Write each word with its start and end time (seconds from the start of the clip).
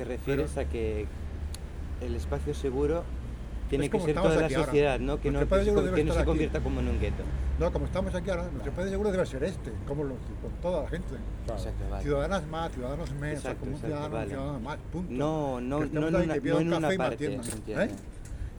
te 0.00 0.04
refieres 0.06 0.56
a 0.56 0.64
que 0.64 1.06
el 2.00 2.14
espacio 2.14 2.54
seguro 2.54 3.04
tiene 3.68 3.90
que 3.90 4.00
ser 4.00 4.14
toda 4.14 4.34
la 4.34 4.46
ahora. 4.46 4.64
sociedad, 4.64 4.98
¿no? 4.98 5.20
Que 5.20 5.30
no, 5.30 5.40
que 5.40 5.42
espacio 5.44 5.74
no 5.74 6.12
se 6.14 6.18
aquí. 6.18 6.24
convierta 6.24 6.60
como 6.60 6.80
en 6.80 6.88
un 6.88 6.98
gueto. 6.98 7.22
No, 7.58 7.70
como 7.70 7.84
estamos 7.84 8.14
aquí 8.14 8.30
ahora, 8.30 8.48
nuestro 8.50 8.72
país 8.72 8.88
seguro 8.88 9.12
debe 9.12 9.26
ser 9.26 9.44
este, 9.44 9.70
como 9.86 10.04
los, 10.04 10.16
con 10.40 10.50
toda 10.62 10.84
la 10.84 10.88
gente. 10.88 11.08
Claro. 11.44 11.60
Exacto, 11.60 11.84
vale. 11.90 12.02
Ciudadanas 12.02 12.46
más, 12.46 12.72
ciudadanos 12.72 13.10
menos, 13.12 13.38
o 13.38 13.42
sea, 13.42 13.50
Exacto, 13.50 13.60
como 13.60 13.72
un 13.72 13.80
ciudadano, 13.82 14.14
vale. 14.14 14.28
ciudadano 14.30 14.60
más, 14.60 14.78
punto. 14.90 15.12
No, 15.12 15.60
no, 15.60 15.78
no 15.80 15.84
en 15.84 16.14
una, 16.14 16.36
no 16.36 16.60
en 16.60 16.72
una 16.72 16.88
parte, 16.96 17.14
atiendan, 17.26 17.44
¿se 17.44 17.72
¿eh? 17.84 17.90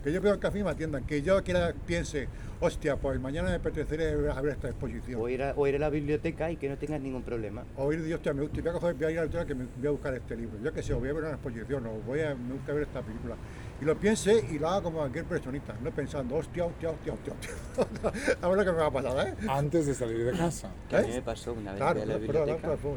Que 0.02 0.12
yo 0.12 0.20
pido 0.20 0.34
un 0.34 0.40
café 0.40 0.58
y 0.58 0.64
me 0.64 0.70
atiendan, 0.70 1.04
que 1.04 1.22
yo 1.22 1.40
quiera, 1.44 1.72
piense, 1.86 2.26
hostia, 2.60 2.96
pues 2.96 3.20
mañana 3.20 3.50
me 3.50 3.54
apetecería 3.56 4.16
ver- 4.16 4.30
a 4.30 4.40
ver 4.40 4.52
esta 4.54 4.68
exposición. 4.68 5.20
O 5.20 5.28
ir, 5.28 5.42
a, 5.44 5.52
o 5.56 5.64
ir 5.68 5.76
a 5.76 5.78
la 5.78 5.90
biblioteca 5.90 6.50
y 6.50 6.56
que 6.56 6.68
no 6.68 6.76
tengas 6.76 7.00
ningún 7.00 7.22
problema. 7.22 7.62
O 7.76 7.92
ir 7.92 8.02
de 8.02 8.12
hostia, 8.12 8.32
me 8.34 8.42
gusta, 8.42 8.60
voy 8.60 8.70
a, 8.70 8.72
coger, 8.72 8.94
voy 8.94 9.04
a 9.06 9.10
ir 9.12 9.18
a 9.18 9.20
la 9.22 9.26
biblioteca 9.26 9.46
que 9.46 9.54
me 9.54 9.64
voy 9.76 9.86
a 9.86 9.90
buscar 9.92 10.14
este 10.14 10.36
libro. 10.36 10.58
Yo 10.60 10.72
que 10.72 10.82
sé, 10.82 10.92
o 10.92 10.98
voy 10.98 11.08
a 11.08 11.12
ver 11.12 11.22
una 11.22 11.32
exposición, 11.34 11.86
o 11.86 11.90
voy 12.04 12.20
a, 12.20 12.34
me 12.34 12.54
gusta 12.54 12.72
ver 12.72 12.82
esta 12.82 13.00
película. 13.00 13.36
Y 13.80 13.84
lo 13.84 13.96
piense 13.96 14.44
y 14.50 14.58
lo 14.58 14.68
haga 14.68 14.82
como 14.82 14.98
cualquier 14.98 15.24
personita, 15.24 15.74
no 15.80 15.90
pensando, 15.92 16.34
hostia, 16.34 16.64
hostia, 16.64 16.90
hostia, 16.90 17.12
hostia, 17.12 17.32
hostia. 17.32 18.36
a 18.42 18.48
ver 18.48 18.58
lo 18.58 18.64
que 18.64 18.72
me 18.72 18.78
va 18.78 18.86
a 18.86 18.90
pasar, 18.90 19.28
¿eh? 19.28 19.34
Antes 19.48 19.86
de 19.86 19.94
salir 19.94 20.24
de 20.24 20.32
casa. 20.32 20.68
Que 20.88 20.96
a 20.96 21.02
mí 21.02 21.08
¿Eh? 21.10 21.14
me 21.14 21.22
pasó 21.22 21.52
una 21.52 21.70
vez 21.72 21.80
Claro, 21.80 22.00
fui 22.00 22.02
a 22.02 22.06
la 22.12 22.18
biblioteca. 22.18 22.76
puede. 22.76 22.96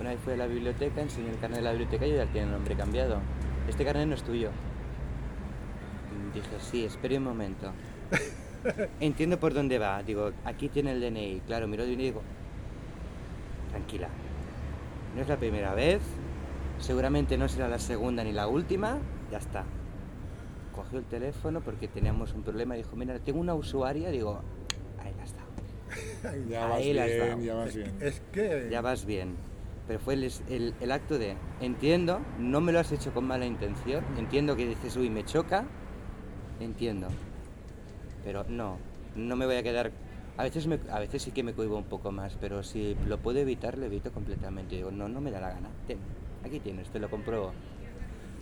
Una 0.00 0.10
vez 0.10 0.18
fui 0.24 0.32
a 0.32 0.36
la 0.36 0.46
biblioteca, 0.46 1.00
enseñé 1.02 1.28
el 1.30 1.38
carnet 1.38 1.58
de 1.58 1.64
la 1.64 1.70
biblioteca 1.72 2.06
y 2.06 2.14
ya 2.14 2.24
tiene 2.26 2.46
el 2.46 2.52
nombre 2.52 2.74
cambiado. 2.74 3.20
Este 3.68 3.84
carnet 3.84 4.06
no 4.08 4.14
es 4.14 4.22
tuyo. 4.22 4.48
Dije, 6.34 6.48
sí, 6.60 6.84
espere 6.84 7.18
un 7.18 7.24
momento. 7.24 7.72
Entiendo 9.00 9.38
por 9.38 9.54
dónde 9.54 9.78
va. 9.78 10.02
Digo, 10.02 10.32
aquí 10.44 10.68
tiene 10.68 10.92
el 10.92 11.00
DNI. 11.00 11.42
Claro, 11.46 11.66
miro 11.68 11.84
el 11.84 11.90
DNI 11.94 12.02
y 12.02 12.06
digo, 12.06 12.22
tranquila. 13.70 14.08
No 15.14 15.22
es 15.22 15.28
la 15.28 15.36
primera 15.36 15.74
vez. 15.74 16.00
Seguramente 16.78 17.36
no 17.38 17.48
será 17.48 17.68
la 17.68 17.78
segunda 17.78 18.22
ni 18.24 18.32
la 18.32 18.46
última. 18.48 18.98
Ya 19.30 19.38
está. 19.38 19.64
Cogió 20.74 20.98
el 20.98 21.04
teléfono 21.04 21.60
porque 21.60 21.88
teníamos 21.88 22.32
un 22.34 22.42
problema 22.42 22.74
dijo, 22.74 22.94
mira, 22.96 23.18
tengo 23.18 23.40
una 23.40 23.54
usuaria. 23.54 24.10
Digo, 24.10 24.40
ahí 25.02 25.12
la 25.16 25.24
está. 25.24 25.40
Ya 26.48 26.66
vas 26.66 26.78
Ahí 26.78 26.92
bien, 26.92 27.40
ya 27.42 27.54
vas 27.54 27.74
bien. 27.74 27.94
Es 28.00 28.22
que... 28.32 28.68
Ya 28.70 28.80
vas 28.80 29.04
bien. 29.04 29.36
Pero 29.86 30.00
fue 30.00 30.14
el, 30.14 30.24
el- 30.50 30.74
el 30.80 30.92
acto 30.92 31.18
de, 31.18 31.34
entiendo, 31.60 32.20
no 32.38 32.60
me 32.60 32.72
lo 32.72 32.78
has 32.80 32.92
hecho 32.92 33.14
con 33.14 33.26
mala 33.26 33.46
intención, 33.46 34.04
entiendo 34.18 34.54
que 34.54 34.66
dices, 34.66 34.94
uy, 34.98 35.08
me 35.08 35.24
choca, 35.24 35.64
entiendo. 36.58 37.08
Pero 38.22 38.44
no, 38.48 38.78
no 39.14 39.36
me 39.36 39.46
voy 39.46 39.56
a 39.56 39.62
quedar... 39.62 39.92
A 40.36 40.44
veces, 40.44 40.66
me- 40.68 40.80
a 40.90 41.00
veces 41.00 41.22
sí 41.22 41.32
que 41.32 41.42
me 41.42 41.54
cohibo 41.54 41.76
un 41.76 41.84
poco 41.88 42.12
más, 42.12 42.36
pero 42.36 42.62
si 42.62 42.94
lo 43.02 43.18
puedo 43.22 43.38
evitar, 43.40 43.76
lo 43.78 43.86
evito 43.86 44.12
completamente. 44.12 44.76
Digo, 44.76 44.90
no, 44.92 45.08
no 45.08 45.20
me 45.20 45.30
da 45.32 45.40
la 45.40 45.50
gana. 45.50 45.74
Aquí 46.42 46.60
tienes, 46.60 46.90
te 46.90 47.00
lo 47.00 47.10
compruebo. 47.10 47.56